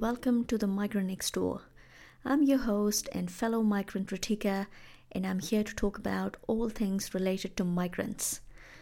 welcome 0.00 0.46
to 0.46 0.56
the 0.56 0.66
Migrant 0.66 1.08
Next 1.08 1.34
Door. 1.34 1.60
I'm 2.24 2.42
your 2.42 2.56
host 2.56 3.06
and 3.12 3.30
fellow 3.30 3.62
migrant 3.62 4.08
Ritika, 4.08 4.66
and 5.12 5.26
I'm 5.26 5.40
here 5.40 5.62
to 5.62 5.74
talk 5.74 5.98
about 5.98 6.38
all 6.46 6.70
things 6.70 7.12
related 7.12 7.54
to 7.58 7.64
migrants. 7.64 8.40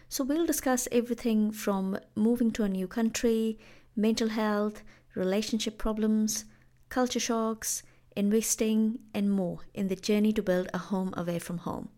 So, 0.08 0.22
we'll 0.22 0.46
discuss 0.46 0.86
everything 0.92 1.50
from 1.50 1.98
moving 2.14 2.52
to 2.52 2.62
a 2.62 2.68
new 2.68 2.86
country, 2.86 3.58
mental 3.96 4.28
health, 4.28 4.84
relationship 5.16 5.76
problems, 5.76 6.44
culture 6.88 7.18
shocks, 7.18 7.82
investing, 8.14 9.00
and 9.12 9.28
more 9.28 9.58
in 9.74 9.88
the 9.88 9.96
journey 9.96 10.32
to 10.34 10.42
build 10.42 10.68
a 10.72 10.78
home 10.78 11.12
away 11.16 11.40
from 11.40 11.58
home. 11.58 11.88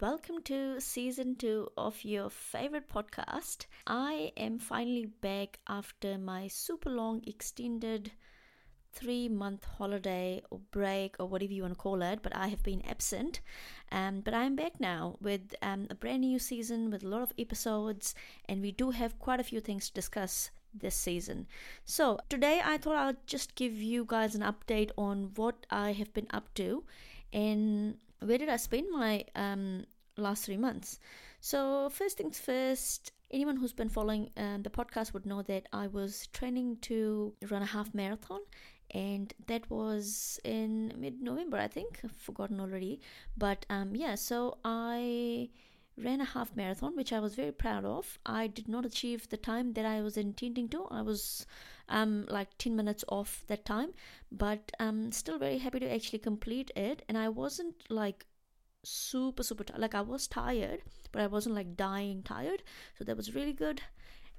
Welcome 0.00 0.42
to 0.46 0.80
season 0.80 1.36
two 1.36 1.68
of 1.76 2.04
your 2.04 2.28
favorite 2.28 2.88
podcast. 2.88 3.66
I 3.86 4.32
am 4.36 4.58
finally 4.58 5.06
back 5.06 5.60
after 5.68 6.18
my 6.18 6.48
super 6.48 6.90
long 6.90 7.22
extended 7.24 8.10
three 8.98 9.28
month 9.28 9.64
holiday 9.78 10.42
or 10.50 10.60
break 10.72 11.14
or 11.20 11.26
whatever 11.26 11.52
you 11.52 11.62
want 11.62 11.74
to 11.74 11.78
call 11.80 12.02
it, 12.02 12.20
but 12.22 12.34
I 12.34 12.48
have 12.48 12.62
been 12.62 12.82
absent. 12.84 13.40
Um, 13.92 14.20
but 14.20 14.34
I'm 14.34 14.56
back 14.56 14.80
now 14.80 15.16
with 15.20 15.54
um, 15.62 15.86
a 15.90 15.94
brand 15.94 16.22
new 16.22 16.38
season 16.38 16.90
with 16.90 17.04
a 17.04 17.08
lot 17.08 17.22
of 17.22 17.32
episodes, 17.38 18.14
and 18.46 18.60
we 18.60 18.72
do 18.72 18.90
have 18.90 19.18
quite 19.18 19.40
a 19.40 19.44
few 19.44 19.60
things 19.60 19.88
to 19.88 19.94
discuss 19.94 20.50
this 20.74 20.94
season. 20.94 21.46
So, 21.84 22.18
today 22.28 22.60
I 22.64 22.76
thought 22.76 22.96
I'll 22.96 23.16
just 23.26 23.54
give 23.54 23.74
you 23.74 24.04
guys 24.06 24.34
an 24.34 24.42
update 24.42 24.90
on 24.98 25.30
what 25.36 25.66
I 25.70 25.92
have 25.92 26.12
been 26.12 26.26
up 26.30 26.52
to 26.54 26.84
and 27.32 27.96
where 28.20 28.38
did 28.38 28.48
I 28.48 28.56
spend 28.56 28.90
my 28.90 29.24
um, 29.34 29.84
last 30.16 30.44
three 30.44 30.56
months. 30.56 30.98
So, 31.40 31.88
first 31.90 32.18
things 32.18 32.38
first, 32.38 33.12
anyone 33.30 33.56
who's 33.56 33.72
been 33.72 33.88
following 33.88 34.30
um, 34.36 34.62
the 34.62 34.70
podcast 34.70 35.12
would 35.14 35.26
know 35.26 35.42
that 35.42 35.66
I 35.72 35.86
was 35.86 36.26
training 36.32 36.78
to 36.82 37.34
run 37.48 37.62
a 37.62 37.66
half 37.66 37.94
marathon 37.94 38.40
and 38.90 39.32
that 39.46 39.68
was 39.70 40.40
in 40.44 40.92
mid 40.96 41.20
November, 41.22 41.58
I 41.58 41.68
think. 41.68 42.00
I've 42.04 42.12
forgotten 42.12 42.60
already. 42.60 43.00
But 43.36 43.66
um, 43.68 43.94
yeah, 43.94 44.14
so 44.14 44.58
I 44.64 45.50
ran 45.96 46.20
a 46.20 46.24
half 46.24 46.54
marathon, 46.56 46.96
which 46.96 47.12
I 47.12 47.20
was 47.20 47.34
very 47.34 47.52
proud 47.52 47.84
of. 47.84 48.18
I 48.24 48.46
did 48.46 48.68
not 48.68 48.86
achieve 48.86 49.28
the 49.28 49.36
time 49.36 49.72
that 49.74 49.84
I 49.84 50.00
was 50.00 50.16
intending 50.16 50.68
to. 50.70 50.86
I 50.90 51.02
was 51.02 51.46
um, 51.88 52.26
like 52.28 52.56
10 52.58 52.76
minutes 52.76 53.04
off 53.08 53.44
that 53.48 53.64
time, 53.64 53.92
but 54.30 54.70
I'm 54.78 55.12
still 55.12 55.38
very 55.38 55.58
happy 55.58 55.80
to 55.80 55.92
actually 55.92 56.20
complete 56.20 56.70
it. 56.76 57.04
And 57.08 57.18
I 57.18 57.28
wasn't 57.28 57.74
like 57.90 58.26
super, 58.84 59.42
super 59.42 59.64
tired. 59.64 59.80
Like 59.80 59.94
I 59.94 60.00
was 60.00 60.28
tired, 60.28 60.82
but 61.12 61.22
I 61.22 61.26
wasn't 61.26 61.54
like 61.54 61.76
dying 61.76 62.22
tired. 62.22 62.62
So 62.96 63.04
that 63.04 63.16
was 63.16 63.34
really 63.34 63.52
good. 63.52 63.82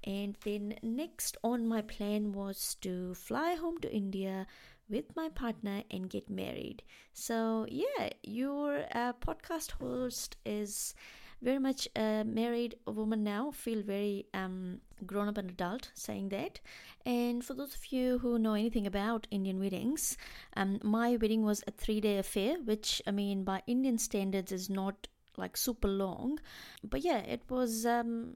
And 0.04 0.38
then 0.44 0.76
next 0.82 1.38
on 1.44 1.68
my 1.68 1.82
plan 1.82 2.32
was 2.34 2.76
to 2.82 3.14
fly 3.16 3.56
home 3.56 3.80
to 3.80 3.94
India 3.94 4.48
with 4.90 5.16
my 5.16 5.30
partner 5.30 5.84
and 5.92 6.10
get 6.10 6.30
married. 6.30 6.84
So, 7.14 7.66
yeah, 7.70 8.10
your 8.24 8.86
uh, 8.94 9.14
podcast 9.14 9.72
host 9.72 10.38
is 10.46 10.96
very 11.42 11.60
much 11.60 11.88
a 11.96 12.24
married 12.26 12.76
woman 12.86 13.24
now, 13.24 13.52
feel 13.52 13.82
very 13.82 14.26
um, 14.34 14.82
grown 15.06 15.28
up 15.30 15.38
and 15.38 15.50
adult 15.50 15.92
saying 15.94 16.30
that. 16.30 16.60
And 17.06 17.44
for 17.44 17.54
those 17.54 17.76
of 17.76 17.92
you 17.92 18.20
who 18.20 18.38
know 18.40 18.54
anything 18.54 18.86
about 18.86 19.28
Indian 19.32 19.60
weddings, 19.60 20.18
um, 20.58 20.80
my 20.84 21.16
wedding 21.16 21.44
was 21.44 21.64
a 21.68 21.72
three 21.72 22.02
day 22.02 22.18
affair, 22.18 22.58
which 22.64 23.02
I 23.08 23.12
mean, 23.12 23.44
by 23.44 23.64
Indian 23.68 23.98
standards, 23.98 24.52
is 24.52 24.70
not 24.70 25.08
like 25.38 25.56
super 25.56 25.88
long. 25.88 26.40
But 26.84 27.02
yeah, 27.02 27.20
it 27.20 27.44
was 27.50 27.86
um, 27.86 28.36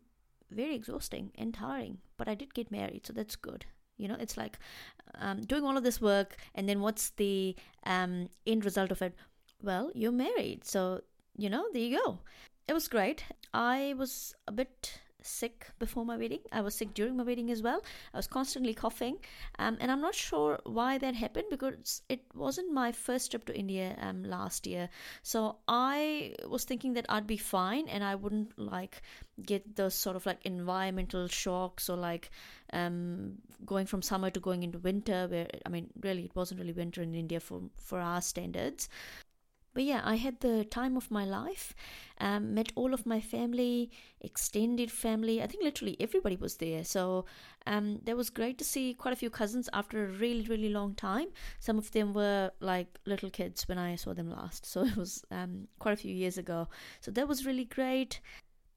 very 0.54 0.76
exhausting 0.76 1.32
and 1.36 1.54
tiring. 1.54 2.00
But 2.18 2.28
I 2.28 2.36
did 2.36 2.54
get 2.54 2.72
married, 2.72 3.06
so 3.06 3.14
that's 3.14 3.36
good. 3.36 3.66
You 3.98 4.08
know, 4.08 4.18
it's 4.20 4.38
like 4.38 4.58
um, 5.16 5.42
doing 5.42 5.64
all 5.64 5.78
of 5.78 5.84
this 5.84 6.02
work, 6.02 6.38
and 6.56 6.68
then 6.68 6.82
what's 6.82 7.12
the 7.12 7.56
um, 7.86 8.30
end 8.48 8.66
result 8.66 8.92
of 8.92 9.02
it? 9.02 9.16
Well, 9.62 9.92
you're 9.94 10.12
married, 10.12 10.66
so 10.66 11.02
you 11.38 11.50
know, 11.50 11.66
there 11.74 11.82
you 11.82 12.00
go 12.04 12.20
it 12.68 12.74
was 12.74 12.88
great. 12.88 13.26
I 13.54 13.94
was 13.98 14.34
a 14.48 14.52
bit 14.52 15.00
sick 15.24 15.68
before 15.80 16.06
my 16.06 16.18
wedding. 16.18 16.40
I 16.52 16.62
was 16.62 16.76
sick 16.76 16.94
during 16.94 17.18
my 17.18 17.24
wedding 17.24 17.52
as 17.52 17.62
well. 17.62 17.82
I 18.14 18.18
was 18.18 18.28
constantly 18.28 18.74
coughing, 18.74 19.18
um, 19.60 19.78
and 19.80 19.92
I'm 19.92 20.02
not 20.02 20.16
sure 20.16 20.60
why 20.66 20.98
that 20.98 21.16
happened 21.16 21.46
because 21.50 22.02
it 22.10 22.22
wasn't 22.36 22.74
my 22.74 22.92
first 22.92 23.32
trip 23.32 23.46
to 23.46 23.58
India 23.58 23.98
um, 24.02 24.24
last 24.24 24.68
year. 24.68 24.90
So 25.22 25.58
I 25.68 26.36
was 26.48 26.64
thinking 26.64 26.94
that 26.94 27.06
I'd 27.10 27.28
be 27.28 27.38
fine 27.38 27.88
and 27.88 28.04
I 28.04 28.16
wouldn't 28.16 28.58
like 28.60 29.02
get 29.42 29.76
those 29.76 29.96
sort 29.96 30.16
of 30.16 30.26
like 30.26 30.46
environmental 30.46 31.28
shocks 31.28 31.90
or 31.90 31.98
like 31.98 32.30
um, 32.72 33.36
going 33.66 33.86
from 33.86 34.02
summer 34.02 34.30
to 34.30 34.40
going 34.40 34.64
into 34.64 34.80
winter. 34.80 35.28
Where 35.30 35.48
I 35.66 35.70
mean, 35.70 35.90
really, 36.02 36.26
it 36.26 36.36
wasn't 36.36 36.60
really 36.60 36.74
winter 36.74 37.02
in 37.02 37.16
India 37.16 37.40
for 37.40 37.62
for 37.78 38.00
our 38.00 38.22
standards. 38.22 38.90
But 39.74 39.84
yeah, 39.84 40.02
I 40.04 40.16
had 40.16 40.40
the 40.40 40.66
time 40.66 40.96
of 40.96 41.10
my 41.10 41.26
life. 41.26 41.74
Um, 42.20 42.54
met 42.54 42.72
all 42.76 42.94
of 42.94 43.06
my 43.06 43.20
family, 43.20 43.90
extended 44.22 44.92
family. 44.92 45.42
I 45.42 45.48
think 45.48 45.64
literally 45.64 45.98
everybody 46.00 46.36
was 46.36 46.58
there. 46.58 46.84
So 46.84 47.26
um, 47.66 48.00
that 48.04 48.16
was 48.16 48.30
great 48.30 48.58
to 48.60 48.64
see 48.64 48.94
quite 48.94 49.14
a 49.14 49.18
few 49.18 49.30
cousins 49.30 49.70
after 49.74 50.04
a 50.04 50.08
really, 50.08 50.44
really 50.44 50.70
long 50.70 50.94
time. 50.94 51.28
Some 51.60 51.78
of 51.78 51.92
them 51.92 52.14
were 52.14 52.52
like 52.60 53.00
little 53.06 53.30
kids 53.30 53.68
when 53.68 53.78
I 53.78 53.96
saw 53.96 54.14
them 54.14 54.30
last. 54.30 54.66
So 54.66 54.84
it 54.86 54.96
was 54.96 55.24
um, 55.32 55.68
quite 55.80 55.94
a 55.94 56.02
few 56.02 56.14
years 56.14 56.38
ago. 56.38 56.68
So 57.02 57.12
that 57.12 57.28
was 57.28 57.46
really 57.46 57.66
great. 57.66 58.20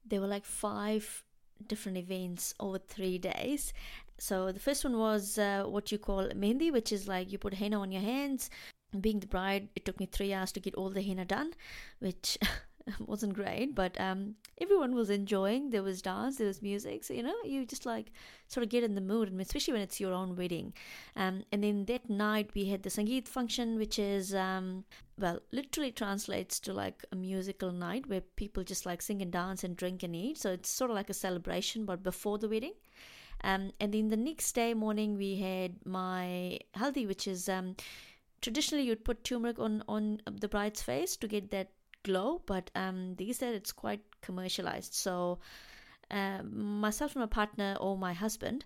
There 0.04 0.20
were 0.20 0.26
like 0.26 0.44
five 0.44 1.24
different 1.68 1.98
events 1.98 2.54
over 2.60 2.78
three 2.78 3.18
days. 3.18 3.72
So 4.18 4.50
the 4.50 4.60
first 4.60 4.84
one 4.84 4.98
was 4.98 5.38
uh, 5.38 5.64
what 5.66 5.92
you 5.92 5.98
call 5.98 6.28
mehndi, 6.30 6.72
which 6.72 6.92
is 6.92 7.06
like 7.06 7.30
you 7.30 7.38
put 7.38 7.54
henna 7.54 7.80
on 7.80 7.92
your 7.92 8.02
hands, 8.02 8.50
being 9.00 9.20
the 9.20 9.26
bride, 9.26 9.68
it 9.74 9.84
took 9.84 9.98
me 10.00 10.06
three 10.06 10.32
hours 10.32 10.52
to 10.52 10.60
get 10.60 10.74
all 10.74 10.90
the 10.90 11.02
henna 11.02 11.24
done, 11.24 11.52
which 11.98 12.38
wasn't 13.00 13.34
great, 13.34 13.74
but 13.74 13.98
um, 14.00 14.36
everyone 14.60 14.94
was 14.94 15.10
enjoying. 15.10 15.70
There 15.70 15.82
was 15.82 16.02
dance, 16.02 16.36
there 16.36 16.46
was 16.46 16.62
music, 16.62 17.04
so 17.04 17.14
you 17.14 17.22
know, 17.22 17.34
you 17.44 17.66
just 17.66 17.84
like 17.84 18.12
sort 18.48 18.62
of 18.62 18.70
get 18.70 18.84
in 18.84 18.94
the 18.94 19.00
mood, 19.00 19.30
and 19.30 19.40
especially 19.40 19.72
when 19.72 19.82
it's 19.82 20.00
your 20.00 20.12
own 20.12 20.36
wedding. 20.36 20.72
Um, 21.16 21.42
and 21.50 21.64
then 21.64 21.84
that 21.86 22.08
night 22.08 22.50
we 22.54 22.66
had 22.66 22.82
the 22.82 22.90
Sangeet 22.90 23.26
function, 23.26 23.76
which 23.76 23.98
is 23.98 24.34
um, 24.34 24.84
well, 25.18 25.40
literally 25.52 25.90
translates 25.90 26.60
to 26.60 26.72
like 26.72 27.04
a 27.10 27.16
musical 27.16 27.72
night 27.72 28.08
where 28.08 28.20
people 28.20 28.62
just 28.62 28.86
like 28.86 29.02
sing 29.02 29.20
and 29.20 29.32
dance 29.32 29.64
and 29.64 29.76
drink 29.76 30.02
and 30.02 30.14
eat. 30.14 30.38
So 30.38 30.52
it's 30.52 30.70
sort 30.70 30.90
of 30.90 30.96
like 30.96 31.10
a 31.10 31.14
celebration, 31.14 31.86
but 31.86 32.02
before 32.02 32.38
the 32.38 32.48
wedding. 32.48 32.74
Um, 33.44 33.72
and 33.80 33.92
then 33.92 34.08
the 34.08 34.16
next 34.16 34.52
day 34.52 34.74
morning 34.74 35.16
we 35.16 35.36
had 35.36 35.74
my 35.84 36.58
haldi, 36.76 37.06
which 37.06 37.26
is 37.26 37.48
um 37.48 37.76
traditionally 38.40 38.84
you'd 38.84 39.04
put 39.04 39.24
turmeric 39.24 39.58
on 39.58 39.82
on 39.88 40.20
the 40.30 40.48
bride's 40.48 40.82
face 40.82 41.16
to 41.16 41.26
get 41.26 41.50
that 41.50 41.70
glow 42.02 42.40
but 42.46 42.70
um 42.74 43.14
these 43.16 43.38
days 43.38 43.54
it's 43.54 43.72
quite 43.72 44.00
commercialized 44.22 44.94
so 44.94 45.38
uh, 46.10 46.40
myself 46.44 47.16
and 47.16 47.20
my 47.20 47.26
partner 47.26 47.76
or 47.80 47.98
my 47.98 48.12
husband 48.12 48.64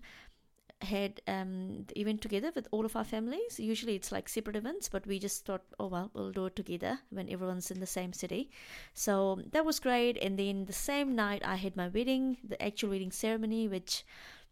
had 0.83 1.21
um, 1.27 1.85
the 1.87 1.99
event 1.99 2.21
together 2.21 2.51
with 2.55 2.67
all 2.71 2.85
of 2.85 2.95
our 2.95 3.03
families. 3.03 3.59
Usually 3.59 3.95
it's 3.95 4.11
like 4.11 4.27
separate 4.27 4.55
events, 4.55 4.89
but 4.89 5.05
we 5.05 5.19
just 5.19 5.45
thought, 5.45 5.63
oh 5.79 5.87
well, 5.87 6.11
we'll 6.13 6.31
do 6.31 6.45
it 6.47 6.55
together 6.55 6.99
when 7.09 7.29
everyone's 7.29 7.71
in 7.71 7.79
the 7.79 7.85
same 7.85 8.13
city. 8.13 8.49
So 8.93 9.41
that 9.51 9.65
was 9.65 9.79
great. 9.79 10.17
And 10.21 10.37
then 10.37 10.65
the 10.65 10.73
same 10.73 11.15
night, 11.15 11.41
I 11.45 11.55
had 11.55 11.75
my 11.75 11.87
wedding, 11.87 12.37
the 12.43 12.61
actual 12.61 12.89
wedding 12.89 13.11
ceremony, 13.11 13.67
which, 13.67 14.03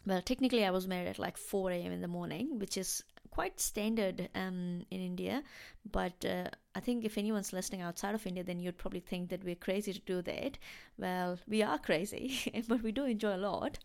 well, 0.06 0.22
technically 0.22 0.66
I 0.66 0.72
was 0.72 0.88
married 0.88 1.08
at 1.10 1.20
like 1.20 1.38
4 1.38 1.72
a.m. 1.72 1.92
in 1.92 2.02
the 2.02 2.08
morning, 2.08 2.60
which 2.60 2.78
is 2.78 3.04
quite 3.32 3.60
standard 3.60 4.30
um, 4.36 4.86
in 4.92 5.02
India. 5.02 5.44
But 5.92 6.26
uh, 6.26 6.50
I 6.76 6.80
think 6.80 7.04
if 7.04 7.18
anyone's 7.18 7.54
listening 7.54 7.82
outside 7.82 8.16
of 8.16 8.26
India, 8.28 8.44
then 8.44 8.60
you'd 8.60 8.78
probably 8.78 9.00
think 9.00 9.30
that 9.30 9.44
we're 9.44 9.56
crazy 9.56 9.94
to 9.94 10.00
do 10.02 10.22
that. 10.24 10.58
Well, 10.98 11.40
we 11.48 11.64
are 11.64 11.80
crazy, 11.80 12.64
but 12.68 12.84
we 12.84 12.92
do 12.92 13.06
enjoy 13.06 13.36
a 13.36 13.38
lot. 13.38 13.80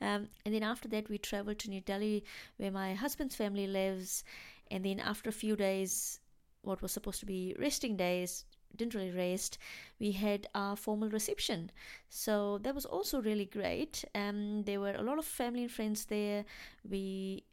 Um, 0.00 0.28
and 0.44 0.54
then 0.54 0.62
after 0.62 0.88
that, 0.88 1.08
we 1.08 1.18
traveled 1.18 1.58
to 1.60 1.70
New 1.70 1.80
Delhi, 1.80 2.24
where 2.56 2.70
my 2.70 2.94
husband's 2.94 3.36
family 3.36 3.66
lives. 3.66 4.24
And 4.70 4.84
then 4.84 5.00
after 5.00 5.30
a 5.30 5.32
few 5.32 5.56
days, 5.56 6.20
what 6.62 6.82
was 6.82 6.92
supposed 6.92 7.20
to 7.20 7.26
be 7.26 7.56
resting 7.58 7.96
days, 7.96 8.44
didn't 8.76 8.94
really 8.94 9.10
rest. 9.10 9.58
We 9.98 10.12
had 10.12 10.46
our 10.54 10.76
formal 10.76 11.08
reception, 11.08 11.70
so 12.08 12.58
that 12.58 12.74
was 12.74 12.84
also 12.84 13.20
really 13.20 13.46
great. 13.46 14.04
Um, 14.14 14.62
there 14.64 14.80
were 14.80 14.94
a 14.94 15.02
lot 15.02 15.18
of 15.18 15.24
family 15.24 15.62
and 15.62 15.72
friends 15.72 16.04
there. 16.06 16.44
We 16.88 17.44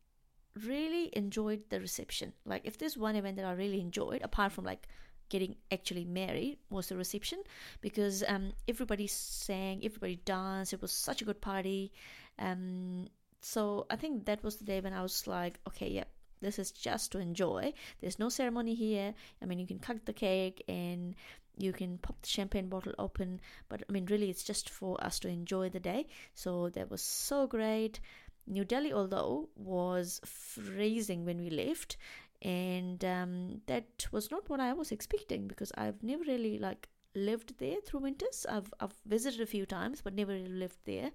really 0.64 1.10
enjoyed 1.14 1.62
the 1.70 1.80
reception. 1.80 2.34
Like, 2.46 2.62
if 2.66 2.78
there's 2.78 2.98
one 2.98 3.16
event 3.16 3.38
that 3.38 3.46
I 3.46 3.54
really 3.54 3.82
enjoyed, 3.82 4.22
apart 4.22 4.52
from 4.52 4.66
like 4.66 4.88
getting 5.30 5.56
actually 5.72 6.06
married, 6.06 6.58
was 6.70 6.88
the 6.88 6.98
reception 6.98 7.40
because 7.82 8.24
um, 8.28 8.54
everybody 8.68 9.08
sang, 9.08 9.82
everybody 9.84 10.18
danced. 10.26 10.74
It 10.74 10.82
was 10.82 10.92
such 10.92 11.22
a 11.22 11.26
good 11.26 11.42
party. 11.42 11.92
Um, 12.40 13.08
so 13.42 13.86
I 13.90 13.96
think 13.96 14.26
that 14.26 14.44
was 14.44 14.58
the 14.58 14.66
day 14.66 14.80
when 14.80 14.94
I 14.94 15.02
was 15.02 15.28
like, 15.28 15.60
okay, 15.68 15.90
yeah, 15.90 16.06
this 16.42 16.60
is 16.60 16.72
just 16.72 17.12
to 17.12 17.20
enjoy. 17.20 17.74
There's 18.02 18.20
no 18.20 18.30
ceremony 18.30 18.76
here. 18.76 19.14
I 19.42 19.46
mean, 19.46 19.60
you 19.60 19.68
can 19.68 19.80
cut 19.80 20.06
the 20.06 20.14
cake 20.14 20.64
and 20.68 21.16
you 21.58 21.72
can 21.72 21.98
pop 21.98 22.22
the 22.22 22.28
champagne 22.28 22.68
bottle 22.68 22.94
open, 23.00 23.40
but 23.70 23.84
I 23.88 23.92
mean, 23.92 24.06
really, 24.08 24.30
it's 24.30 24.44
just 24.44 24.70
for 24.70 25.02
us 25.04 25.20
to 25.20 25.30
enjoy 25.30 25.70
the 25.70 25.80
day. 25.80 26.08
So 26.34 26.70
that 26.70 26.92
was 26.92 27.02
so 27.02 27.48
great. 27.48 28.00
New 28.48 28.66
Delhi, 28.66 28.94
although, 28.94 29.50
was 29.56 30.22
freezing 30.26 31.26
when 31.26 31.40
we 31.40 31.50
left, 31.50 31.98
and 32.42 33.04
um, 33.04 33.62
that 33.66 34.08
was 34.12 34.30
not 34.30 34.50
what 34.50 34.60
I 34.60 34.74
was 34.74 34.92
expecting 34.92 35.48
because 35.48 35.72
I've 35.78 36.04
never 36.04 36.24
really 36.24 36.60
like 36.60 36.88
lived 37.16 37.58
there 37.58 37.78
through 37.86 38.02
winters. 38.02 38.46
I've 38.50 38.74
I've 38.80 38.94
visited 39.06 39.42
a 39.42 39.46
few 39.46 39.66
times, 39.66 40.02
but 40.02 40.14
never 40.14 40.34
really 40.34 40.48
lived 40.48 40.80
there. 40.86 41.12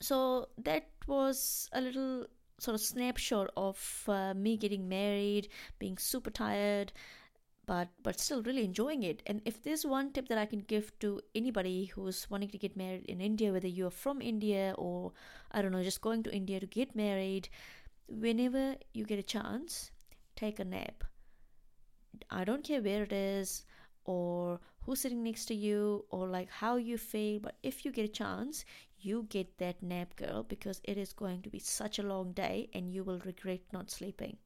So 0.00 0.48
that 0.58 0.88
was 1.06 1.68
a 1.72 1.80
little 1.80 2.26
sort 2.58 2.74
of 2.74 2.80
snapshot 2.80 3.50
of 3.56 4.04
uh, 4.08 4.34
me 4.34 4.56
getting 4.56 4.88
married, 4.88 5.48
being 5.78 5.98
super 5.98 6.30
tired, 6.30 6.92
but 7.66 7.88
but 8.02 8.20
still 8.20 8.42
really 8.42 8.64
enjoying 8.64 9.02
it. 9.02 9.22
And 9.26 9.42
if 9.44 9.62
there's 9.62 9.84
one 9.84 10.12
tip 10.12 10.28
that 10.28 10.38
I 10.38 10.46
can 10.46 10.60
give 10.60 10.96
to 11.00 11.20
anybody 11.34 11.86
who's 11.86 12.30
wanting 12.30 12.50
to 12.50 12.58
get 12.58 12.76
married 12.76 13.04
in 13.06 13.20
India, 13.20 13.52
whether 13.52 13.68
you're 13.68 13.90
from 13.90 14.22
India 14.22 14.74
or 14.78 15.12
I 15.52 15.62
don't 15.62 15.72
know, 15.72 15.82
just 15.82 16.00
going 16.00 16.22
to 16.24 16.34
India 16.34 16.60
to 16.60 16.66
get 16.66 16.94
married, 16.94 17.48
whenever 18.08 18.76
you 18.94 19.04
get 19.04 19.18
a 19.18 19.22
chance, 19.22 19.90
take 20.36 20.60
a 20.60 20.64
nap. 20.64 21.04
I 22.30 22.44
don't 22.44 22.64
care 22.64 22.80
where 22.80 23.02
it 23.02 23.12
is 23.12 23.64
or 24.04 24.60
who's 24.82 25.00
sitting 25.00 25.22
next 25.24 25.46
to 25.46 25.54
you 25.54 26.04
or 26.10 26.28
like 26.28 26.48
how 26.48 26.76
you 26.76 26.96
feel, 26.96 27.40
but 27.40 27.56
if 27.62 27.84
you 27.84 27.90
get 27.90 28.04
a 28.04 28.12
chance, 28.22 28.64
you 29.00 29.26
get 29.28 29.58
that 29.58 29.82
nap, 29.82 30.16
girl, 30.16 30.44
because 30.44 30.80
it 30.84 30.96
is 30.96 31.12
going 31.12 31.42
to 31.42 31.50
be 31.50 31.58
such 31.58 31.98
a 31.98 32.02
long 32.02 32.32
day 32.32 32.68
and 32.72 32.92
you 32.92 33.04
will 33.04 33.18
regret 33.20 33.60
not 33.72 33.90
sleeping. 33.90 34.36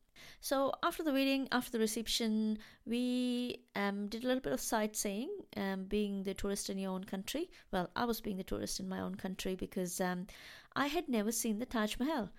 So 0.41 0.73
after 0.83 1.03
the 1.03 1.13
wedding, 1.13 1.49
after 1.53 1.73
the 1.73 1.79
reception, 1.79 2.59
we 2.87 3.63
um, 3.77 4.09
did 4.09 4.25
a 4.25 4.27
little 4.27 4.43
bit 4.43 4.53
of 4.53 4.61
sightseeing, 4.61 5.31
um, 5.57 5.85
being 5.85 6.23
the 6.23 6.35
tourist 6.35 6.71
in 6.71 6.79
your 6.79 6.93
own 6.93 7.05
country. 7.05 7.51
Well, 7.73 7.91
I 7.95 8.05
was 8.05 8.21
being 8.21 8.37
the 8.37 8.45
tourist 8.45 8.81
in 8.81 8.89
my 8.89 9.01
own 9.01 9.17
country 9.17 9.55
because 9.55 10.01
um, 10.01 10.27
I 10.75 10.87
had 10.87 11.09
never 11.09 11.33
seen 11.33 11.59
the 11.59 11.67
Taj 11.67 11.99
Mahal. 11.99 12.31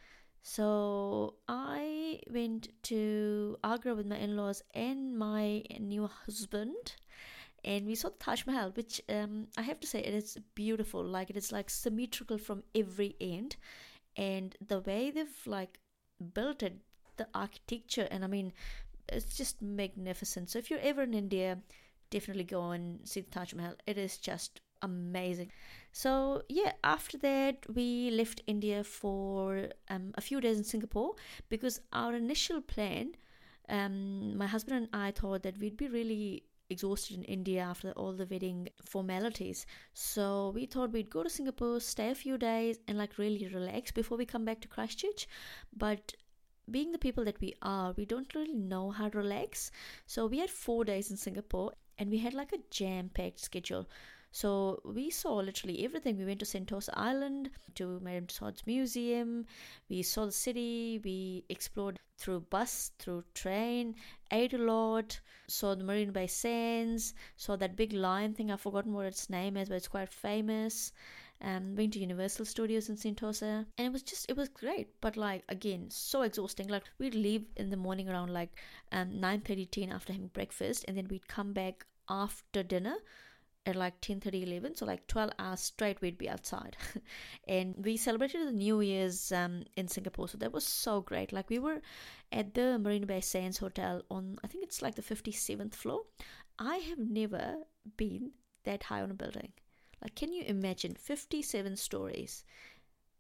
So 0.44 1.36
I 1.48 2.20
went 2.32 2.70
to 2.84 3.58
Agra 3.64 3.94
with 3.94 4.08
my 4.08 4.18
in-laws 4.18 4.64
and 4.74 5.18
my 5.18 5.64
new 5.80 6.08
husband, 6.08 6.96
and 7.64 7.86
we 7.86 7.94
saw 7.94 8.10
the 8.10 8.18
Taj 8.18 8.48
Mahal, 8.48 8.72
which 8.72 9.02
um, 9.08 9.48
I 9.56 9.62
have 9.62 9.80
to 9.82 9.88
say 9.88 10.00
it 10.00 10.16
is 10.16 10.40
beautiful. 10.56 11.04
Like 11.04 11.30
it 11.30 11.38
is 11.38 11.52
like 11.52 11.70
symmetrical 11.70 12.40
from 12.40 12.64
every 12.74 13.16
end, 13.22 13.56
and 14.18 14.56
the 14.68 14.80
way 14.80 15.12
they've 15.12 15.28
like 15.46 15.80
built 16.34 16.64
it, 16.64 16.78
the 17.22 17.28
architecture, 17.34 18.08
and 18.12 18.24
I 18.24 18.28
mean, 18.28 18.52
it's 19.10 19.38
just 19.38 19.62
magnificent. 19.62 20.50
So 20.50 20.60
if 20.60 20.70
you're 20.70 20.88
ever 20.92 21.04
in 21.04 21.14
India, 21.14 21.58
definitely 22.10 22.44
go 22.44 22.72
and 22.72 23.08
see 23.08 23.22
the 23.22 23.32
Taj 23.32 23.54
Mahal. 23.54 23.76
It 23.88 23.98
is 23.98 24.18
just 24.18 24.62
amazing. 24.82 25.52
So 25.92 26.44
yeah, 26.50 26.74
after 26.84 27.18
that 27.20 27.58
we 27.74 28.12
left 28.12 28.42
India 28.48 28.84
for 28.84 29.70
um, 29.90 30.12
a 30.16 30.22
few 30.22 30.42
days 30.42 30.58
in 30.58 30.64
Singapore 30.64 31.12
because 31.50 31.80
our 31.94 32.16
initial 32.16 32.62
plan, 32.62 33.12
um, 33.70 34.38
my 34.38 34.48
husband 34.48 34.78
and 34.78 34.90
I 34.94 35.12
thought 35.12 35.44
that 35.44 35.60
we'd 35.60 35.78
be 35.78 35.88
really 35.88 36.44
exhausted 36.70 37.18
in 37.18 37.24
India 37.24 37.62
after 37.62 37.92
all 37.92 38.14
the 38.14 38.26
wedding 38.26 38.70
formalities. 38.84 39.66
So 39.94 40.52
we 40.56 40.66
thought 40.66 40.94
we'd 40.94 41.10
go 41.10 41.24
to 41.24 41.30
Singapore, 41.30 41.80
stay 41.80 42.10
a 42.10 42.16
few 42.16 42.38
days, 42.38 42.80
and 42.88 42.98
like 42.98 43.18
really 43.18 43.48
relax 43.54 43.92
before 43.92 44.18
we 44.18 44.26
come 44.26 44.46
back 44.46 44.62
to 44.62 44.68
Christchurch. 44.68 45.28
But 45.76 46.14
being 46.70 46.92
the 46.92 46.98
people 46.98 47.24
that 47.26 47.42
we 47.42 47.54
are, 47.62 47.94
we 47.98 48.06
don't 48.06 48.34
really 48.36 48.54
know 48.54 48.92
how 48.92 49.10
to 49.10 49.18
relax. 49.18 49.72
So 50.06 50.28
we 50.28 50.40
had 50.40 50.50
four 50.50 50.86
days 50.86 51.12
in 51.12 51.18
Singapore 51.18 51.74
and 51.98 52.10
we 52.10 52.20
had 52.20 52.34
like 52.34 52.54
a 52.54 52.60
jam 52.70 53.10
packed 53.14 53.40
schedule. 53.40 53.88
So 54.32 54.82
we 54.86 55.10
saw 55.10 55.36
literally 55.36 55.84
everything. 55.84 56.18
We 56.18 56.26
went 56.26 56.40
to 56.40 56.46
Sentosa 56.46 56.92
Island, 56.94 57.50
to 57.76 58.00
Madame 58.00 58.28
Tussauds 58.28 58.66
Museum. 58.66 59.46
We 59.90 60.04
saw 60.04 60.26
the 60.26 60.32
city. 60.32 61.02
We 61.04 61.44
explored 61.50 62.00
through 62.18 62.42
bus, 62.52 62.92
through 63.00 63.24
train, 63.34 63.96
ate 64.32 64.54
a 64.54 64.58
lot, 64.58 65.20
saw 65.48 65.76
the 65.76 65.84
Marina 65.84 66.12
Bay 66.12 66.28
Sands, 66.28 67.14
saw 67.36 67.56
that 67.58 67.76
big 67.76 67.94
lion 67.94 68.34
thing. 68.34 68.52
I've 68.52 68.62
forgotten 68.62 68.94
what 68.94 69.08
its 69.08 69.30
name 69.30 69.58
is, 69.58 69.68
but 69.70 69.76
it's 69.76 69.88
quite 69.88 70.10
famous. 70.10 70.94
Um, 71.44 71.76
went 71.76 71.94
to 71.94 72.00
Universal 72.00 72.46
Studios 72.46 72.90
in 72.90 72.96
Sentosa, 72.96 73.66
and 73.78 73.88
it 73.88 73.92
was 73.92 74.04
just 74.04 74.30
it 74.30 74.38
was 74.38 74.50
great. 74.50 74.90
But 75.02 75.18
like 75.18 75.44
again, 75.50 75.90
so 75.90 76.22
exhausting. 76.22 76.68
Like 76.68 76.84
we'd 77.00 77.16
leave 77.16 77.46
in 77.58 77.70
the 77.70 77.78
morning 77.78 78.10
around 78.10 78.32
like 78.32 78.52
um, 78.92 79.20
9 79.20 79.42
30 79.42 79.66
10 79.66 79.92
after 79.92 80.14
having 80.14 80.28
breakfast, 80.28 80.86
and 80.88 80.98
then 80.98 81.08
we'd 81.10 81.28
come 81.28 81.54
back 81.54 81.86
after 82.10 82.64
dinner 82.64 82.96
at 83.66 83.76
like 83.76 84.00
10 84.02 84.20
30 84.22 84.44
11 84.44 84.76
so 84.76 84.86
like 84.86 85.06
12 85.08 85.32
hours 85.38 85.60
straight 85.60 86.02
we'd 86.02 86.18
be 86.18 86.30
outside. 86.30 86.78
And 87.48 87.76
we 87.78 87.98
celebrated 87.98 88.48
the 88.48 88.52
new 88.52 88.82
year's 88.82 89.32
um, 89.32 89.64
in 89.76 89.88
singapore. 89.88 90.28
So 90.28 90.38
that 90.40 90.52
was 90.52 90.66
so 90.66 91.02
great. 91.02 91.32
Like 91.32 91.50
we 91.50 91.60
were 91.60 91.82
at 92.32 92.54
the 92.54 92.80
marina 92.80 93.06
bay 93.06 93.22
sands 93.22 93.58
hotel 93.58 94.02
on 94.10 94.40
i 94.44 94.48
think 94.48 94.64
it's 94.64 94.82
like 94.82 94.96
the 94.96 95.02
57th 95.02 95.76
floor. 95.76 96.02
I 96.60 96.78
have 96.78 97.00
never 97.00 97.56
been 97.98 98.32
that 98.64 98.84
high 98.84 99.02
on 99.02 99.12
a 99.12 99.16
building 99.16 99.52
like 100.02 100.16
can 100.16 100.34
you 100.34 100.44
imagine 100.46 100.94
57 100.94 101.76
stories 101.76 102.44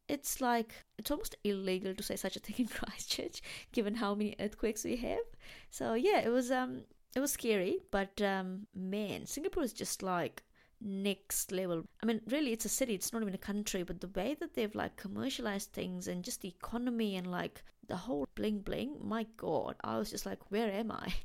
it's 0.07 0.41
like 0.41 0.73
it's 0.97 1.11
almost 1.11 1.35
illegal 1.43 1.93
to 1.93 2.03
say 2.03 2.15
such 2.15 2.35
a 2.35 2.39
thing 2.39 2.55
in 2.57 2.67
christchurch 2.67 3.41
given 3.71 3.95
how 3.95 4.13
many 4.15 4.35
earthquakes 4.39 4.83
we 4.83 4.97
have 4.97 5.25
so 5.69 5.93
yeah 5.93 6.19
it 6.19 6.29
was 6.29 6.51
um 6.51 6.81
it 7.15 7.19
was 7.19 7.31
scary, 7.31 7.79
but 7.91 8.21
um, 8.21 8.67
man, 8.73 9.25
Singapore 9.25 9.63
is 9.63 9.73
just 9.73 10.01
like 10.01 10.43
next 10.79 11.51
level. 11.51 11.83
I 12.01 12.05
mean, 12.05 12.21
really, 12.27 12.53
it's 12.53 12.65
a 12.65 12.69
city, 12.69 12.93
it's 12.93 13.11
not 13.11 13.21
even 13.21 13.33
a 13.33 13.39
country, 13.39 13.83
but 13.83 13.99
the 13.99 14.07
way 14.07 14.35
that 14.39 14.53
they've 14.53 14.73
like 14.73 14.95
commercialized 14.95 15.73
things 15.73 16.07
and 16.07 16.23
just 16.23 16.41
the 16.41 16.47
economy 16.47 17.17
and 17.17 17.29
like 17.29 17.63
the 17.87 17.97
whole 17.97 18.27
bling 18.35 18.59
bling, 18.59 18.95
my 19.01 19.25
god, 19.35 19.75
I 19.83 19.97
was 19.97 20.09
just 20.09 20.25
like, 20.25 20.39
where 20.49 20.71
am 20.71 20.91
I? 20.91 21.13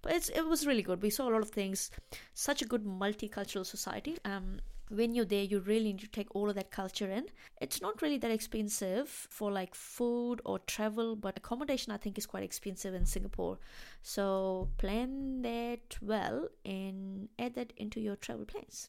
But 0.00 0.12
it's 0.12 0.28
it 0.28 0.46
was 0.46 0.64
really 0.64 0.82
good. 0.82 1.02
We 1.02 1.10
saw 1.10 1.28
a 1.28 1.32
lot 1.32 1.42
of 1.42 1.50
things. 1.50 1.90
Such 2.32 2.62
a 2.62 2.66
good 2.66 2.84
multicultural 2.84 3.66
society. 3.66 4.16
Um, 4.24 4.60
when 4.90 5.14
you're 5.14 5.24
there, 5.24 5.42
you 5.42 5.60
really 5.60 5.92
need 5.92 6.00
to 6.00 6.08
take 6.08 6.34
all 6.34 6.48
of 6.48 6.54
that 6.56 6.70
culture 6.70 7.10
in. 7.10 7.26
It's 7.60 7.80
not 7.80 8.00
really 8.02 8.18
that 8.18 8.30
expensive 8.30 9.08
for 9.08 9.50
like 9.50 9.74
food 9.74 10.40
or 10.44 10.58
travel, 10.60 11.16
but 11.16 11.36
accommodation 11.36 11.92
I 11.92 11.96
think 11.96 12.18
is 12.18 12.26
quite 12.26 12.42
expensive 12.42 12.94
in 12.94 13.06
Singapore. 13.06 13.58
So 14.02 14.68
plan 14.78 15.42
that 15.42 15.96
well 16.00 16.48
and 16.64 17.28
add 17.38 17.54
that 17.54 17.72
into 17.76 18.00
your 18.00 18.16
travel 18.16 18.46
plans. 18.46 18.88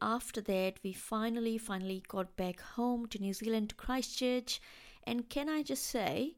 After 0.00 0.40
that, 0.42 0.74
we 0.82 0.92
finally, 0.92 1.58
finally 1.58 2.02
got 2.06 2.36
back 2.36 2.60
home 2.60 3.06
to 3.08 3.18
New 3.18 3.32
Zealand 3.32 3.70
to 3.70 3.74
Christchurch. 3.74 4.60
And 5.04 5.28
can 5.28 5.48
I 5.48 5.62
just 5.62 5.84
say, 5.84 6.36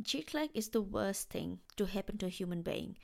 jet 0.00 0.34
lag 0.34 0.50
is 0.54 0.68
the 0.68 0.80
worst 0.80 1.30
thing 1.30 1.60
to 1.76 1.86
happen 1.86 2.18
to 2.18 2.26
a 2.26 2.30
human 2.30 2.62
being 2.62 2.96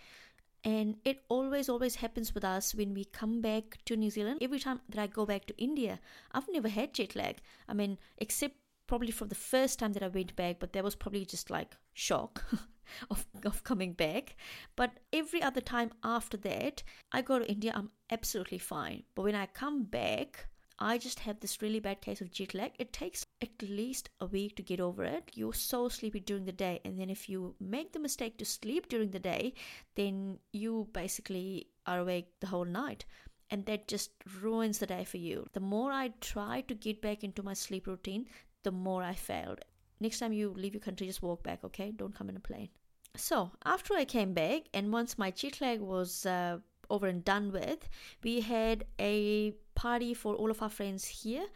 and 0.64 0.96
it 1.04 1.24
always 1.28 1.68
always 1.68 1.96
happens 1.96 2.34
with 2.34 2.44
us 2.44 2.74
when 2.74 2.94
we 2.94 3.04
come 3.04 3.40
back 3.40 3.78
to 3.84 3.96
new 3.96 4.10
zealand. 4.10 4.38
Every 4.40 4.58
time 4.58 4.80
that 4.88 5.00
i 5.00 5.06
go 5.06 5.26
back 5.26 5.46
to 5.46 5.62
india 5.62 6.00
i've 6.32 6.48
never 6.48 6.68
had 6.68 6.94
jet 6.94 7.16
lag. 7.16 7.38
I 7.68 7.74
mean 7.74 7.98
except 8.18 8.56
probably 8.86 9.10
from 9.10 9.28
the 9.28 9.34
first 9.34 9.78
time 9.78 9.92
that 9.94 10.02
i 10.02 10.08
went 10.08 10.36
back 10.36 10.60
but 10.60 10.72
that 10.72 10.84
was 10.84 10.94
probably 10.94 11.24
just 11.24 11.50
like 11.50 11.76
shock 11.94 12.44
of, 13.10 13.26
of 13.44 13.64
coming 13.64 13.92
back. 13.92 14.36
But 14.76 14.98
every 15.12 15.42
other 15.42 15.60
time 15.60 15.90
after 16.04 16.36
that 16.38 16.82
i 17.10 17.22
go 17.22 17.38
to 17.38 17.50
india 17.50 17.72
i'm 17.74 17.90
absolutely 18.10 18.58
fine. 18.58 19.02
But 19.14 19.22
when 19.22 19.34
i 19.34 19.46
come 19.46 19.84
back 19.84 20.46
I 20.82 20.98
just 20.98 21.20
have 21.20 21.38
this 21.38 21.62
really 21.62 21.78
bad 21.78 22.00
case 22.00 22.20
of 22.20 22.32
jet 22.32 22.54
lag. 22.54 22.72
It 22.76 22.92
takes 22.92 23.24
at 23.40 23.62
least 23.62 24.10
a 24.20 24.26
week 24.26 24.56
to 24.56 24.64
get 24.64 24.80
over 24.80 25.04
it. 25.04 25.30
You're 25.32 25.52
so 25.52 25.88
sleepy 25.88 26.18
during 26.18 26.44
the 26.44 26.50
day, 26.50 26.80
and 26.84 26.98
then 26.98 27.08
if 27.08 27.28
you 27.28 27.54
make 27.60 27.92
the 27.92 28.00
mistake 28.00 28.36
to 28.38 28.44
sleep 28.44 28.88
during 28.88 29.12
the 29.12 29.20
day, 29.20 29.54
then 29.94 30.38
you 30.52 30.88
basically 30.92 31.68
are 31.86 32.00
awake 32.00 32.32
the 32.40 32.48
whole 32.48 32.64
night. 32.64 33.04
And 33.48 33.64
that 33.66 33.86
just 33.86 34.10
ruins 34.40 34.80
the 34.80 34.86
day 34.86 35.04
for 35.04 35.18
you. 35.18 35.46
The 35.52 35.60
more 35.60 35.92
I 35.92 36.14
try 36.20 36.62
to 36.62 36.74
get 36.74 37.00
back 37.00 37.22
into 37.22 37.44
my 37.44 37.54
sleep 37.54 37.86
routine, 37.86 38.26
the 38.64 38.72
more 38.72 39.04
I 39.04 39.14
failed. 39.14 39.60
Next 40.00 40.18
time 40.18 40.32
you 40.32 40.50
leave 40.50 40.74
your 40.74 40.80
country, 40.80 41.06
just 41.06 41.22
walk 41.22 41.44
back, 41.44 41.62
okay? 41.62 41.92
Don't 41.92 42.14
come 42.14 42.28
in 42.28 42.36
a 42.36 42.40
plane. 42.40 42.70
So, 43.16 43.52
after 43.64 43.94
I 43.94 44.04
came 44.04 44.34
back, 44.34 44.62
and 44.74 44.92
once 44.92 45.16
my 45.16 45.30
jet 45.30 45.60
lag 45.60 45.80
was 45.80 46.26
uh, 46.26 46.58
over 46.90 47.06
and 47.06 47.24
done 47.24 47.52
with, 47.52 47.88
we 48.24 48.40
had 48.40 48.84
a 48.98 49.54
party 49.74 50.14
for 50.14 50.34
all 50.34 50.50
of 50.50 50.62
our 50.62 50.70
friends 50.70 51.06
here 51.06 51.46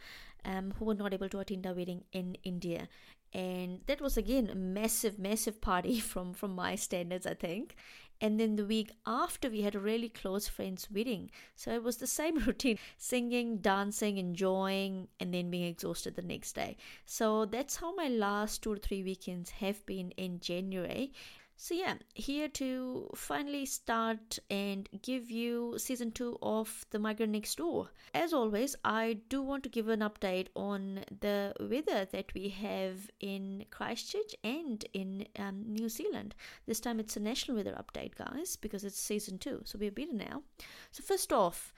um, 0.45 0.73
who 0.77 0.85
were 0.85 0.95
not 0.95 1.13
able 1.13 1.29
to 1.29 1.39
attend 1.39 1.67
our 1.67 1.73
wedding 1.73 2.03
in 2.11 2.37
India. 2.43 2.87
And 3.33 3.81
that 3.87 4.01
was 4.01 4.17
again 4.17 4.49
a 4.49 4.55
massive, 4.55 5.19
massive 5.19 5.61
party 5.61 5.99
from, 6.11 6.33
from 6.33 6.55
my 6.55 6.75
standards, 6.75 7.25
I 7.25 7.33
think. 7.33 7.75
And 8.19 8.39
then 8.39 8.55
the 8.55 8.65
week 8.65 8.91
after, 9.05 9.47
we 9.47 9.61
had 9.61 9.75
a 9.75 9.79
really 9.79 10.09
close 10.09 10.47
friend's 10.47 10.89
wedding. 10.89 11.29
So 11.55 11.71
it 11.71 11.83
was 11.83 11.97
the 11.97 12.07
same 12.07 12.39
routine 12.45 12.79
singing, 12.97 13.57
dancing, 13.57 14.17
enjoying, 14.17 15.07
and 15.19 15.33
then 15.33 15.51
being 15.51 15.67
exhausted 15.67 16.15
the 16.15 16.23
next 16.23 16.53
day. 16.53 16.77
So 17.05 17.45
that's 17.45 17.75
how 17.75 17.93
my 17.93 18.07
last 18.07 18.63
two 18.63 18.73
or 18.73 18.77
three 18.77 19.03
weekends 19.03 19.51
have 19.51 19.85
been 19.85 20.11
in 20.11 20.39
January. 20.39 21.13
So, 21.59 21.73
yeah, 21.73 21.95
here 22.13 22.47
to 22.49 23.09
finally 23.15 23.65
start 23.65 24.37
and 24.47 24.87
give 25.01 25.31
you 25.31 25.73
season 25.79 26.11
two 26.11 26.37
of 26.39 26.85
The 26.91 26.99
Migrant 26.99 27.31
Next 27.31 27.55
Door. 27.55 27.89
As 28.13 28.31
always, 28.31 28.75
I 28.85 29.21
do 29.27 29.41
want 29.41 29.63
to 29.63 29.69
give 29.69 29.87
an 29.87 30.01
update 30.01 30.49
on 30.55 31.03
the 31.19 31.55
weather 31.59 32.05
that 32.11 32.31
we 32.35 32.49
have 32.49 33.09
in 33.19 33.65
Christchurch 33.71 34.35
and 34.43 34.85
in 34.93 35.25
um, 35.39 35.63
New 35.67 35.89
Zealand. 35.89 36.35
This 36.67 36.79
time 36.79 36.99
it's 36.99 37.17
a 37.17 37.19
national 37.19 37.57
weather 37.57 37.75
update, 37.75 38.13
guys, 38.13 38.55
because 38.55 38.83
it's 38.83 38.99
season 38.99 39.39
two. 39.39 39.63
So, 39.65 39.79
we're 39.79 39.89
better 39.89 40.13
now. 40.13 40.43
So, 40.91 41.01
first 41.01 41.33
off, 41.33 41.73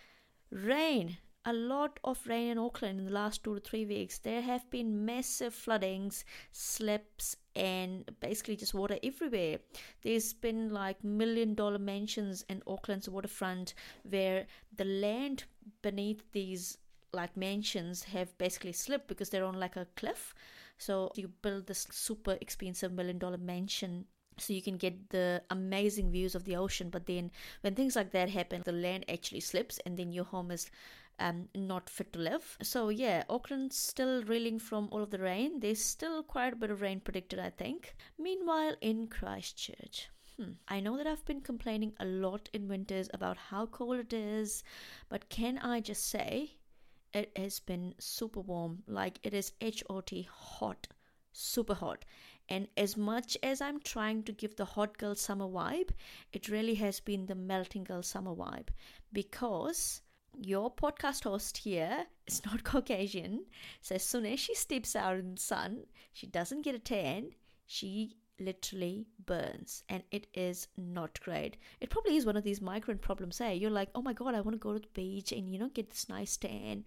rain 0.52 1.20
a 1.46 1.54
lot 1.54 2.00
of 2.04 2.28
rain 2.28 2.50
in 2.50 2.58
Auckland 2.58 3.00
in 3.00 3.06
the 3.06 3.12
last 3.12 3.44
two 3.44 3.56
to 3.56 3.62
three 3.62 3.86
weeks. 3.86 4.20
There 4.20 4.42
have 4.42 4.70
been 4.70 5.06
massive 5.06 5.54
floodings, 5.54 6.26
slips, 6.52 7.38
and 7.56 8.10
basically 8.20 8.56
just 8.56 8.74
water 8.74 8.98
everywhere. 9.04 9.60
There's 10.02 10.34
been 10.34 10.70
like 10.70 11.04
million 11.04 11.56
dollar 11.56 11.80
mansions 11.80 12.46
in 12.50 12.62
Auckland's 12.68 13.10
waterfront 13.10 13.74
where 14.04 14.46
the 14.76 14.86
land 14.86 15.44
beneath 15.82 16.24
these 16.32 16.78
like 17.12 17.36
mansions 17.36 18.04
have 18.04 18.38
basically 18.38 18.74
slipped 18.74 19.08
because 19.08 19.30
they're 19.30 19.46
on 19.46 19.60
like 19.60 19.76
a 19.76 19.88
cliff. 19.96 20.34
So 20.78 21.12
you 21.16 21.30
build 21.42 21.68
this 21.68 21.88
super 21.92 22.38
expensive 22.40 22.92
million 22.92 23.18
dollar 23.18 23.38
mansion 23.38 24.06
so 24.38 24.54
you 24.54 24.62
can 24.62 24.78
get 24.78 25.10
the 25.10 25.42
amazing 25.50 26.12
views 26.12 26.34
of 26.34 26.46
the 26.46 26.56
ocean 26.56 26.90
but 26.90 27.06
then 27.06 27.30
when 27.62 27.76
things 27.76 27.96
like 27.96 28.12
that 28.12 28.30
happen 28.30 28.62
the 28.64 28.72
land 28.72 29.04
actually 29.10 29.42
slips 29.42 29.80
and 29.86 29.98
then 29.98 30.14
your 30.14 30.24
home 30.24 30.50
is 30.50 30.72
um, 31.20 31.48
not 31.56 31.90
fit 31.90 32.12
to 32.14 32.20
live 32.20 32.58
so 32.62 32.90
yeah 32.90 33.24
auckland's 33.30 33.78
still 33.78 34.24
reeling 34.24 34.60
from 34.60 34.88
all 34.92 35.04
of 35.04 35.12
the 35.12 35.20
rain 35.20 35.60
there's 35.60 35.84
still 35.84 36.24
quite 36.24 36.54
a 36.54 36.56
bit 36.56 36.72
of 36.72 36.82
rain 36.82 37.00
predicted 37.00 37.40
i 37.40 37.50
think 37.50 37.96
meanwhile 38.18 38.76
in 38.82 39.08
christchurch 39.08 40.10
Hmm. 40.38 40.52
I 40.70 40.80
know 40.80 40.96
that 40.96 41.06
I've 41.06 41.26
been 41.26 41.42
complaining 41.42 41.92
a 42.00 42.06
lot 42.06 42.50
in 42.54 42.70
winters 42.70 43.10
about 43.14 43.36
how 43.36 43.66
cold 43.66 44.00
it 44.00 44.14
is, 44.14 44.64
but 45.10 45.28
can 45.28 45.58
I 45.58 45.82
just 45.82 46.06
say 46.06 46.52
it 47.14 47.38
has 47.38 47.60
been 47.60 47.94
super 48.00 48.40
warm? 48.40 48.84
Like 48.88 49.20
it 49.24 49.34
is 49.34 49.52
HOT 49.62 50.14
hot 50.30 50.88
super 51.34 51.74
hot. 51.74 52.06
And 52.48 52.68
as 52.78 52.98
much 52.98 53.38
as 53.44 53.62
I'm 53.62 53.80
trying 53.80 54.24
to 54.24 54.32
give 54.32 54.56
the 54.56 54.66
hot 54.66 54.98
girl 54.98 55.16
summer 55.16 55.46
vibe, 55.46 55.90
it 56.34 56.50
really 56.50 56.76
has 56.76 57.00
been 57.00 57.26
the 57.26 57.36
melting 57.36 57.84
girl 57.84 58.02
summer 58.02 58.34
vibe 58.34 58.70
because 59.14 60.02
your 60.42 60.74
podcast 60.74 61.24
host 61.24 61.58
here 61.58 62.06
is 62.28 62.44
not 62.46 62.64
Caucasian. 62.72 63.46
So 63.82 63.96
as 63.96 64.04
soon 64.04 64.26
as 64.26 64.40
she 64.40 64.56
steps 64.56 64.96
out 64.96 65.18
in 65.18 65.36
the 65.36 65.42
sun, 65.42 65.86
she 66.14 66.28
doesn't 66.28 66.62
get 66.62 66.76
a 66.76 66.80
tan. 66.80 67.32
She 67.66 68.16
literally 68.40 69.06
burns 69.26 69.84
and 69.90 70.02
it 70.12 70.28
is 70.34 70.68
not 70.78 71.20
great. 71.22 71.58
It 71.82 71.90
probably 71.90 72.16
is 72.16 72.26
one 72.26 72.38
of 72.38 72.44
these 72.44 72.62
migrant 72.62 73.02
problems, 73.02 73.38
hey. 73.38 73.56
You're 73.56 73.70
like, 73.70 73.90
oh 73.96 74.02
my 74.02 74.14
god, 74.14 74.34
I 74.34 74.42
want 74.42 74.54
to 74.54 74.58
go 74.58 74.74
to 74.74 74.80
the 74.80 74.88
beach 74.94 75.32
and 75.32 75.52
you 75.52 75.60
know 75.60 75.70
get 75.70 75.90
this 75.90 76.08
nice 76.10 76.38
tan 76.38 76.86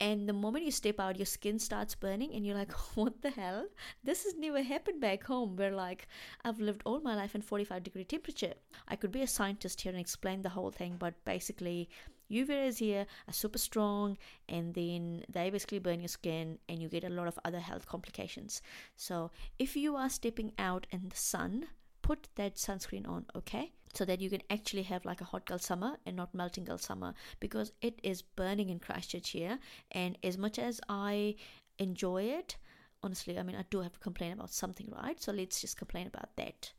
and 0.00 0.28
the 0.28 0.32
moment 0.32 0.64
you 0.64 0.70
step 0.70 1.00
out 1.00 1.16
your 1.16 1.26
skin 1.26 1.58
starts 1.58 1.94
burning 1.94 2.34
and 2.34 2.44
you're 2.44 2.54
like 2.54 2.72
what 2.94 3.22
the 3.22 3.30
hell 3.30 3.66
this 4.04 4.24
has 4.24 4.34
never 4.36 4.62
happened 4.62 5.00
back 5.00 5.24
home 5.24 5.56
where 5.56 5.72
like 5.72 6.06
i've 6.44 6.60
lived 6.60 6.82
all 6.84 7.00
my 7.00 7.14
life 7.14 7.34
in 7.34 7.40
45 7.40 7.82
degree 7.82 8.04
temperature 8.04 8.54
i 8.88 8.96
could 8.96 9.12
be 9.12 9.22
a 9.22 9.26
scientist 9.26 9.80
here 9.80 9.92
and 9.92 10.00
explain 10.00 10.42
the 10.42 10.50
whole 10.50 10.70
thing 10.70 10.96
but 10.98 11.14
basically 11.24 11.88
uv 12.30 12.78
here 12.78 13.06
are 13.28 13.32
super 13.32 13.58
strong 13.58 14.16
and 14.48 14.74
then 14.74 15.24
they 15.28 15.50
basically 15.50 15.78
burn 15.78 16.00
your 16.00 16.08
skin 16.08 16.58
and 16.68 16.80
you 16.80 16.88
get 16.88 17.04
a 17.04 17.08
lot 17.08 17.26
of 17.26 17.38
other 17.44 17.60
health 17.60 17.86
complications 17.86 18.62
so 18.96 19.30
if 19.58 19.76
you 19.76 19.96
are 19.96 20.10
stepping 20.10 20.52
out 20.58 20.86
in 20.90 21.08
the 21.08 21.16
sun 21.16 21.66
put 22.06 22.28
that 22.36 22.54
sunscreen 22.54 23.08
on, 23.08 23.26
okay? 23.34 23.72
So 23.92 24.04
that 24.04 24.20
you 24.20 24.30
can 24.30 24.42
actually 24.48 24.84
have 24.84 25.04
like 25.04 25.20
a 25.20 25.24
hot 25.24 25.44
girl 25.44 25.58
summer 25.58 25.96
and 26.06 26.16
not 26.16 26.32
melting 26.34 26.64
girl 26.64 26.78
summer 26.78 27.14
because 27.40 27.72
it 27.82 27.98
is 28.04 28.22
burning 28.22 28.68
in 28.68 28.78
Christchurch 28.78 29.30
here. 29.30 29.58
And 29.90 30.16
as 30.22 30.38
much 30.38 30.58
as 30.60 30.80
I 30.88 31.34
enjoy 31.80 32.22
it, 32.22 32.56
honestly, 33.02 33.36
I 33.36 33.42
mean, 33.42 33.56
I 33.56 33.64
do 33.70 33.80
have 33.80 33.92
to 33.94 33.98
complain 33.98 34.32
about 34.32 34.52
something, 34.52 34.92
right? 35.02 35.20
So 35.20 35.32
let's 35.32 35.60
just 35.60 35.76
complain 35.76 36.06
about 36.06 36.30
that. 36.36 36.72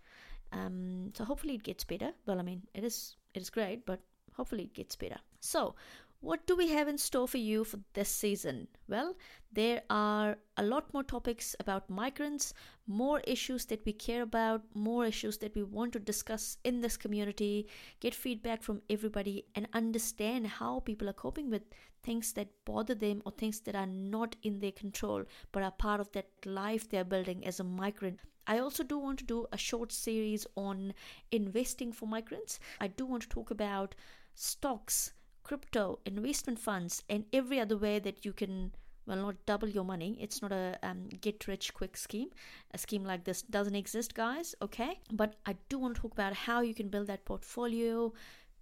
Um, 0.53 1.11
so 1.13 1.25
hopefully 1.25 1.55
it 1.55 1.63
gets 1.63 1.83
better. 1.83 2.13
Well, 2.25 2.39
I 2.39 2.43
mean, 2.43 2.61
it 2.73 2.85
is 2.85 3.17
it 3.33 3.41
is 3.41 3.49
great, 3.49 3.85
but 3.85 3.99
hopefully 4.33 4.63
it 4.63 4.73
gets 4.73 4.95
better. 4.95 5.19
So 5.39 5.75
what 6.19 6.47
do 6.47 6.55
we 6.55 6.69
have 6.69 6.87
in 6.87 6.97
store 6.97 7.27
for 7.27 7.37
you 7.37 7.63
for 7.63 7.79
this 7.93 8.09
season? 8.09 8.67
Well, 8.89 9.15
there 9.51 9.83
are 9.89 10.37
a 10.57 10.63
lot 10.63 10.91
more 10.91 11.03
topics 11.03 11.55
about 11.59 11.91
migrants, 11.91 12.55
more 12.87 13.19
issues 13.27 13.65
that 13.65 13.85
we 13.85 13.93
care 13.93 14.23
about, 14.23 14.63
more 14.73 15.05
issues 15.05 15.37
that 15.37 15.55
we 15.55 15.61
want 15.61 15.93
to 15.93 15.99
discuss 15.99 16.57
in 16.63 16.81
this 16.81 16.97
community, 16.97 17.67
get 17.99 18.15
feedback 18.15 18.63
from 18.63 18.81
everybody, 18.89 19.45
and 19.53 19.67
understand 19.73 20.47
how 20.47 20.79
people 20.79 21.07
are 21.07 21.13
coping 21.13 21.51
with 21.51 21.61
things 22.01 22.33
that 22.33 22.49
bother 22.65 22.95
them 22.95 23.21
or 23.25 23.31
things 23.31 23.59
that 23.61 23.75
are 23.75 23.85
not 23.85 24.35
in 24.41 24.59
their 24.59 24.71
control 24.71 25.23
but 25.51 25.61
are 25.61 25.71
part 25.71 25.99
of 25.99 26.11
that 26.13 26.29
life 26.45 26.89
they're 26.89 27.03
building 27.03 27.45
as 27.45 27.59
a 27.59 27.63
migrant. 27.63 28.19
I 28.47 28.59
also 28.59 28.83
do 28.83 28.97
want 28.97 29.19
to 29.19 29.25
do 29.25 29.45
a 29.51 29.57
short 29.57 29.91
series 29.91 30.47
on 30.55 30.93
investing 31.31 31.91
for 31.91 32.07
migrants. 32.07 32.59
I 32.79 32.87
do 32.87 33.05
want 33.05 33.23
to 33.23 33.29
talk 33.29 33.51
about 33.51 33.93
stocks 34.33 35.11
crypto, 35.47 35.99
investment 36.05 36.59
funds, 36.59 37.03
and 37.09 37.23
every 37.31 37.59
other 37.59 37.77
way 37.77 37.99
that 37.99 38.25
you 38.25 38.33
can 38.33 38.71
well 39.05 39.21
not 39.25 39.45
double 39.45 39.69
your 39.69 39.85
money. 39.85 40.17
It's 40.19 40.41
not 40.41 40.51
a 40.51 40.77
um, 40.83 41.07
get 41.21 41.47
rich 41.47 41.73
quick 41.73 41.95
scheme. 41.95 42.29
A 42.73 42.77
scheme 42.77 43.05
like 43.05 43.23
this 43.23 43.41
doesn't 43.43 43.75
exist 43.75 44.13
guys 44.13 44.53
okay? 44.61 44.99
But 45.11 45.35
i 45.45 45.55
do 45.69 45.79
want 45.79 45.95
to 45.95 46.01
talk 46.01 46.11
about 46.11 46.33
how 46.33 46.59
you 46.61 46.73
can 46.73 46.89
build 46.89 47.07
that 47.07 47.23
portfolio 47.25 48.11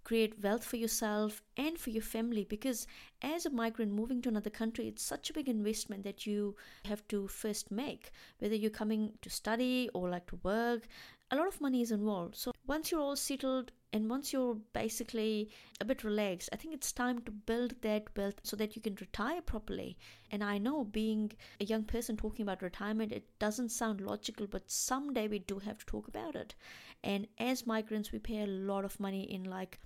create 0.06 0.40
wealth 0.40 0.64
for 0.64 0.76
yourself 0.76 1.42
and 1.56 1.76
for 1.76 1.90
your 1.90 2.02
family 2.02 2.44
because 2.44 2.86
as 3.22 3.44
a 3.44 3.50
migrant 3.50 3.90
moving 3.90 4.22
to 4.22 4.28
another 4.28 4.50
country 4.50 4.86
it's 4.86 5.02
such 5.02 5.30
a 5.30 5.32
big 5.32 5.48
investment 5.48 6.04
that 6.04 6.24
you 6.24 6.54
have 6.84 7.02
to 7.08 7.26
first 7.26 7.72
make 7.72 8.12
whether 8.38 8.54
you're 8.54 8.70
coming 8.70 9.10
to 9.20 9.28
study 9.28 9.90
or 9.94 10.08
like 10.08 10.24
to 10.28 10.38
work 10.44 10.86
a 11.30 11.36
lot 11.36 11.48
of 11.48 11.60
money 11.60 11.82
is 11.82 11.90
involved. 11.90 12.36
So 12.36 12.52
once 12.66 12.90
you're 12.90 13.00
all 13.00 13.16
settled 13.16 13.72
and 13.92 14.10
once 14.10 14.32
you're 14.32 14.56
basically 14.72 15.50
a 15.80 15.84
bit 15.84 16.04
relaxed 16.04 16.50
i 16.52 16.56
think 16.56 16.74
it's 16.74 16.92
time 16.92 17.20
to 17.22 17.30
build 17.30 17.74
that 17.80 18.04
wealth 18.16 18.34
so 18.42 18.56
that 18.56 18.76
you 18.76 18.82
can 18.82 18.96
retire 19.00 19.40
properly. 19.40 19.96
And 20.30 20.44
i 20.44 20.58
know 20.58 20.84
being 20.84 21.32
a 21.60 21.64
young 21.64 21.84
person 21.84 22.16
talking 22.16 22.42
about 22.42 22.62
retirement 22.62 23.12
it 23.12 23.26
doesn't 23.38 23.70
sound 23.70 24.00
logical 24.00 24.46
but 24.46 24.70
someday 24.70 25.28
we 25.28 25.38
do 25.38 25.58
have 25.60 25.78
to 25.78 25.86
talk 25.86 26.08
about 26.08 26.36
it. 26.36 26.54
And 27.02 27.26
as 27.38 27.66
migrants 27.66 28.12
we 28.12 28.18
pay 28.18 28.42
a 28.42 28.46
lot 28.46 28.84
of 28.84 29.00
money 29.00 29.22
in 29.22 29.44
like 29.44 29.78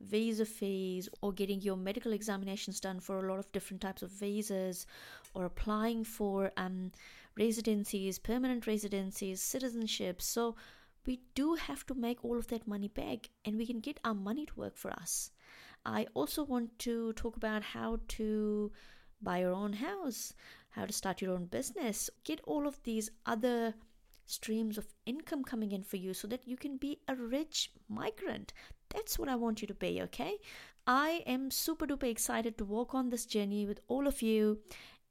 visa 0.00 0.46
fees 0.46 1.08
or 1.22 1.32
getting 1.32 1.60
your 1.60 1.76
medical 1.76 2.12
examinations 2.12 2.80
done 2.80 3.00
for 3.00 3.18
a 3.18 3.28
lot 3.28 3.38
of 3.38 3.50
different 3.52 3.80
types 3.80 4.02
of 4.02 4.10
visas 4.10 4.86
or 5.34 5.44
applying 5.44 6.04
for 6.04 6.52
um, 6.56 6.92
residencies, 7.36 8.18
permanent 8.18 8.66
residencies, 8.66 9.42
citizenship. 9.42 10.22
So 10.22 10.54
we 11.08 11.20
do 11.34 11.54
have 11.54 11.86
to 11.86 11.94
make 11.94 12.22
all 12.22 12.38
of 12.38 12.48
that 12.48 12.68
money 12.68 12.88
back 12.88 13.30
and 13.44 13.56
we 13.56 13.66
can 13.66 13.80
get 13.80 13.98
our 14.04 14.14
money 14.14 14.44
to 14.44 14.60
work 14.60 14.76
for 14.76 14.90
us. 14.92 15.30
I 15.86 16.06
also 16.12 16.44
want 16.44 16.78
to 16.80 17.14
talk 17.14 17.36
about 17.36 17.62
how 17.62 18.00
to 18.08 18.70
buy 19.22 19.38
your 19.38 19.54
own 19.54 19.72
house, 19.72 20.34
how 20.68 20.84
to 20.84 20.92
start 20.92 21.22
your 21.22 21.32
own 21.32 21.46
business, 21.46 22.10
get 22.24 22.42
all 22.44 22.66
of 22.66 22.82
these 22.82 23.10
other 23.24 23.74
streams 24.26 24.76
of 24.76 24.92
income 25.06 25.42
coming 25.42 25.72
in 25.72 25.82
for 25.82 25.96
you 25.96 26.12
so 26.12 26.28
that 26.28 26.46
you 26.46 26.58
can 26.58 26.76
be 26.76 26.98
a 27.08 27.14
rich 27.14 27.72
migrant. 27.88 28.52
That's 28.90 29.18
what 29.18 29.30
I 29.30 29.36
want 29.36 29.62
you 29.62 29.68
to 29.68 29.74
be, 29.74 30.02
okay? 30.02 30.34
I 30.86 31.22
am 31.26 31.50
super 31.50 31.86
duper 31.86 32.10
excited 32.10 32.58
to 32.58 32.66
walk 32.66 32.94
on 32.94 33.08
this 33.08 33.24
journey 33.24 33.64
with 33.64 33.80
all 33.88 34.06
of 34.06 34.20
you, 34.20 34.58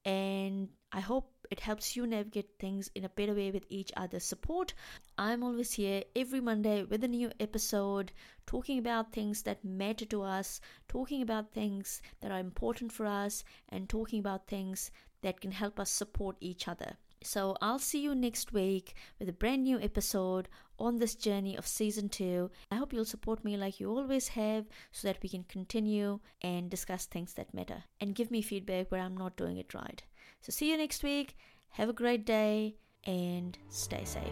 and 0.05 0.69
I 0.91 0.99
hope 0.99 1.31
it 1.49 1.59
helps 1.59 1.95
you 1.95 2.05
navigate 2.05 2.49
things 2.59 2.89
in 2.95 3.05
a 3.05 3.09
better 3.09 3.33
way 3.33 3.51
with 3.51 3.65
each 3.69 3.91
other's 3.97 4.23
support. 4.23 4.73
I'm 5.17 5.43
always 5.43 5.73
here 5.73 6.03
every 6.15 6.41
Monday 6.41 6.83
with 6.83 7.03
a 7.03 7.07
new 7.07 7.31
episode, 7.39 8.11
talking 8.45 8.79
about 8.79 9.11
things 9.11 9.43
that 9.43 9.63
matter 9.63 10.05
to 10.05 10.23
us, 10.23 10.61
talking 10.87 11.21
about 11.21 11.51
things 11.51 12.01
that 12.21 12.31
are 12.31 12.39
important 12.39 12.91
for 12.91 13.05
us, 13.05 13.43
and 13.69 13.87
talking 13.89 14.19
about 14.19 14.47
things 14.47 14.91
that 15.21 15.41
can 15.41 15.51
help 15.51 15.79
us 15.79 15.89
support 15.89 16.37
each 16.39 16.67
other. 16.67 16.97
So 17.23 17.57
I'll 17.61 17.79
see 17.79 18.01
you 18.01 18.13
next 18.13 18.53
week 18.53 18.93
with 19.19 19.27
a 19.27 19.33
brand 19.33 19.63
new 19.63 19.79
episode 19.79 20.47
on 20.77 20.97
this 20.97 21.15
journey 21.15 21.57
of 21.57 21.65
season 21.65 22.09
two. 22.09 22.51
I 22.71 22.75
hope 22.75 22.93
you'll 22.93 23.05
support 23.05 23.43
me 23.43 23.57
like 23.57 23.79
you 23.79 23.89
always 23.89 24.27
have 24.29 24.67
so 24.91 25.07
that 25.07 25.21
we 25.23 25.29
can 25.29 25.43
continue 25.43 26.19
and 26.41 26.69
discuss 26.69 27.05
things 27.05 27.33
that 27.33 27.53
matter 27.53 27.83
and 27.99 28.13
give 28.13 28.29
me 28.29 28.41
feedback 28.41 28.91
where 28.91 29.01
I'm 29.01 29.17
not 29.17 29.35
doing 29.35 29.57
it 29.57 29.73
right. 29.73 30.03
So 30.47 30.51
see 30.51 30.71
you 30.71 30.77
next 30.77 31.03
week. 31.03 31.35
Have 31.71 31.89
a 31.89 31.93
great 31.93 32.25
day 32.25 32.77
and 33.05 33.57
stay 33.67 34.05
safe. 34.05 34.23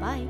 Bye. 0.00 0.26